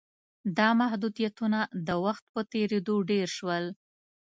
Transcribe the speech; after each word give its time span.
دا 0.57 0.69
محدودیتونه 0.81 1.59
د 1.87 1.89
وخت 2.05 2.23
په 2.33 2.41
تېرېدو 2.53 2.95
ډېر 3.11 3.27
شول. 3.37 3.65